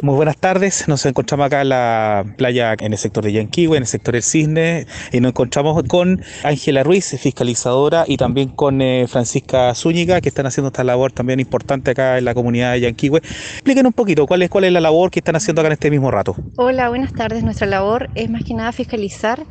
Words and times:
Muy 0.00 0.14
buenas 0.14 0.36
tardes, 0.36 0.86
nos 0.86 1.04
encontramos 1.06 1.46
acá 1.46 1.60
en 1.60 1.70
la 1.70 2.24
playa 2.36 2.76
en 2.78 2.92
el 2.92 2.98
sector 2.98 3.24
de 3.24 3.32
Yanquihue, 3.32 3.76
en 3.76 3.82
el 3.82 3.86
sector 3.88 4.12
del 4.14 4.22
Cisne, 4.22 4.86
y 5.10 5.18
nos 5.18 5.30
encontramos 5.30 5.82
con 5.88 6.22
Ángela 6.44 6.84
Ruiz, 6.84 7.18
fiscalizadora, 7.20 8.04
y 8.06 8.16
también 8.16 8.50
con 8.50 8.80
eh, 8.80 9.06
Francisca 9.08 9.74
Zúñiga, 9.74 10.20
que 10.20 10.28
están 10.28 10.46
haciendo 10.46 10.68
esta 10.68 10.84
labor 10.84 11.10
también 11.10 11.40
importante 11.40 11.90
acá 11.90 12.16
en 12.16 12.26
la 12.26 12.34
comunidad 12.34 12.74
de 12.74 12.82
Yanquihue. 12.82 13.18
Expliquen 13.18 13.86
un 13.86 13.92
poquito, 13.92 14.24
¿cuál 14.28 14.42
es, 14.42 14.50
cuál 14.50 14.62
es 14.62 14.72
la 14.72 14.80
labor 14.80 15.10
que 15.10 15.18
están 15.18 15.34
haciendo 15.34 15.62
acá 15.62 15.66
en 15.66 15.72
este 15.72 15.90
mismo 15.90 16.12
rato? 16.12 16.36
Hola, 16.58 16.90
buenas 16.90 17.12
tardes. 17.12 17.42
Nuestra 17.42 17.66
labor 17.66 18.08
es 18.14 18.30
más 18.30 18.44
que 18.44 18.54
nada 18.54 18.70
fiscalizar 18.70 19.42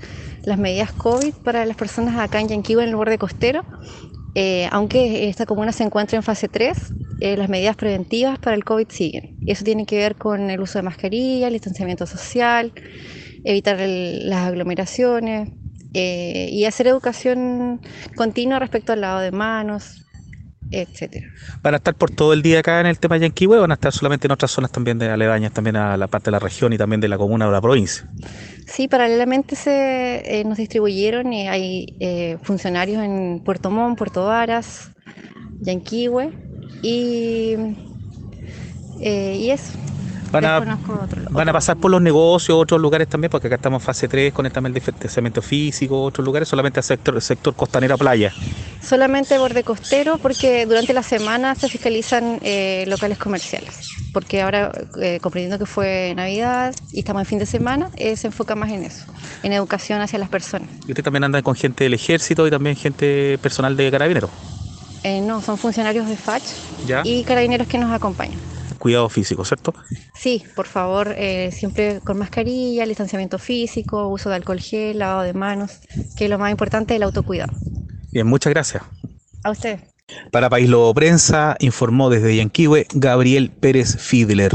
las 0.43 0.57
medidas 0.57 0.93
COVID 0.93 1.33
para 1.43 1.65
las 1.65 1.75
personas 1.75 2.17
acá 2.17 2.39
en 2.39 2.47
Yanquihue, 2.47 2.83
en 2.83 2.89
el 2.91 2.95
borde 2.95 3.17
costero. 3.17 3.65
Eh, 4.33 4.69
aunque 4.71 5.27
esta 5.27 5.45
comuna 5.45 5.73
se 5.73 5.83
encuentra 5.83 6.15
en 6.15 6.23
fase 6.23 6.47
3, 6.47 6.93
eh, 7.19 7.35
las 7.35 7.49
medidas 7.49 7.75
preventivas 7.75 8.37
para 8.37 8.55
el 8.55 8.63
COVID 8.63 8.87
siguen. 8.89 9.37
Y 9.41 9.51
eso 9.51 9.63
tiene 9.63 9.85
que 9.87 9.97
ver 9.97 10.15
con 10.15 10.51
el 10.51 10.59
uso 10.59 10.77
de 10.77 10.83
mascarilla, 10.83 11.47
el 11.47 11.53
distanciamiento 11.53 12.05
social, 12.05 12.71
evitar 13.43 13.79
las 13.79 14.47
aglomeraciones 14.47 15.49
eh, 15.95 16.49
y 16.51 16.65
hacer 16.65 16.87
educación 16.87 17.81
continua 18.15 18.59
respecto 18.59 18.93
al 18.93 19.01
lavado 19.01 19.21
de 19.21 19.31
manos, 19.31 20.05
etcétera. 20.69 21.25
¿Van 21.63 21.73
a 21.73 21.77
estar 21.77 21.95
por 21.95 22.11
todo 22.11 22.33
el 22.33 22.43
día 22.43 22.59
acá 22.59 22.81
en 22.81 22.85
el 22.85 22.99
tema 22.99 23.17
Yanquihue 23.17 23.57
o 23.57 23.61
van 23.61 23.71
a 23.71 23.75
estar 23.75 23.93
solamente 23.93 24.27
en 24.27 24.33
otras 24.33 24.51
zonas 24.51 24.71
también 24.71 24.99
de 24.99 25.09
aledañas, 25.09 25.53
también 25.53 25.75
a 25.75 25.97
la 25.97 26.05
parte 26.07 26.25
de 26.25 26.33
la 26.33 26.39
región 26.39 26.71
y 26.73 26.77
también 26.77 27.01
de 27.01 27.07
la 27.07 27.17
comuna 27.17 27.47
o 27.47 27.51
la 27.51 27.61
provincia? 27.61 28.07
Sí, 28.67 28.87
paralelamente 28.87 29.55
se 29.55 30.43
nos 30.45 30.59
distribuyeron 30.59 31.33
y 31.33 31.47
hay 31.47 32.37
funcionarios 32.43 33.01
en 33.01 33.41
Puerto 33.43 33.71
Montt, 33.71 33.97
Puerto 33.97 34.25
Varas, 34.25 34.91
Yanquihue 35.61 36.46
y, 36.81 37.55
eh, 38.99 39.37
y 39.39 39.51
eso. 39.51 39.73
Van 40.31 40.45
a, 40.45 40.59
van 41.29 41.49
a 41.49 41.53
pasar 41.53 41.77
por 41.77 41.89
los 41.89 42.01
negocios, 42.01 42.57
otros 42.57 42.81
lugares 42.81 43.07
también, 43.07 43.31
porque 43.31 43.47
acá 43.47 43.55
estamos 43.55 43.81
en 43.81 43.85
fase 43.85 44.07
3 44.07 44.33
con 44.33 44.45
el 44.45 44.51
tema 44.51 44.67
del 44.69 44.73
distanciamiento 44.73 45.41
físico, 45.41 46.03
otros 46.03 46.25
lugares, 46.25 46.49
solamente 46.49 46.79
al 46.79 46.83
sector, 46.83 47.21
sector 47.21 47.55
costanera 47.55 47.95
playa. 47.97 48.33
Solamente 48.81 49.37
borde 49.37 49.63
costero, 49.63 50.17
porque 50.17 50.65
durante 50.65 50.93
la 50.93 51.03
semana 51.03 51.55
se 51.55 51.69
fiscalizan 51.69 52.39
eh, 52.41 52.83
locales 52.87 53.17
comerciales, 53.17 53.89
porque 54.13 54.41
ahora, 54.41 54.71
eh, 55.01 55.19
comprendiendo 55.21 55.57
que 55.57 55.65
fue 55.65 56.13
Navidad 56.15 56.75
y 56.91 56.99
estamos 56.99 57.21
en 57.21 57.25
fin 57.25 57.39
de 57.39 57.45
semana, 57.45 57.89
eh, 57.95 58.17
se 58.17 58.27
enfoca 58.27 58.55
más 58.55 58.71
en 58.71 58.83
eso, 58.83 59.05
en 59.43 59.53
educación 59.53 60.01
hacia 60.01 60.19
las 60.19 60.29
personas. 60.29 60.67
¿Y 60.87 60.91
usted 60.91 61.03
también 61.03 61.23
anda 61.23 61.41
con 61.41 61.55
gente 61.55 61.85
del 61.85 61.93
ejército 61.93 62.45
y 62.45 62.51
también 62.51 62.75
gente 62.75 63.37
personal 63.41 63.77
de 63.77 63.91
carabineros? 63.91 64.29
Eh, 65.03 65.21
no, 65.21 65.41
son 65.41 65.57
funcionarios 65.57 66.07
de 66.07 66.17
FACH 66.17 66.43
y 67.03 67.23
carabineros 67.23 67.67
que 67.67 67.77
nos 67.77 67.91
acompañan. 67.91 68.39
Cuidado 68.79 69.09
físico, 69.09 69.43
¿cierto? 69.43 69.73
Sí, 70.13 70.43
por 70.55 70.67
favor, 70.67 71.13
eh, 71.17 71.51
siempre 71.51 71.99
con 72.03 72.17
mascarilla, 72.17 72.85
distanciamiento 72.85 73.39
físico, 73.39 74.07
uso 74.07 74.29
de 74.29 74.35
alcohol 74.35 74.59
gel, 74.59 74.99
lavado 74.99 75.23
de 75.23 75.33
manos, 75.33 75.79
que 76.15 76.25
es 76.25 76.29
lo 76.29 76.37
más 76.37 76.51
importante, 76.51 76.95
el 76.95 77.03
autocuidado. 77.03 77.53
Bien, 78.11 78.27
muchas 78.27 78.53
gracias. 78.53 78.83
A 79.43 79.51
usted. 79.51 79.79
Para 80.31 80.49
País 80.49 80.69
Lobo 80.69 80.93
Prensa, 80.93 81.55
informó 81.59 82.09
desde 82.09 82.35
Yanquihue 82.35 82.87
Gabriel 82.93 83.51
Pérez 83.51 83.97
Fiedler. 83.97 84.53